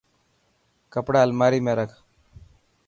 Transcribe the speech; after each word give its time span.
ڪپڙا 0.93 1.21
الماري 1.27 1.59
۾ 1.65 1.73
رک. 1.79 1.91